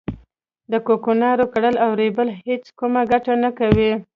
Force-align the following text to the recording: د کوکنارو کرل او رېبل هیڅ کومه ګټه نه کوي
د 0.71 0.73
کوکنارو 0.87 1.45
کرل 1.53 1.75
او 1.83 1.91
رېبل 2.01 2.27
هیڅ 2.43 2.63
کومه 2.79 3.01
ګټه 3.11 3.33
نه 3.43 3.49
کوي 3.59 3.91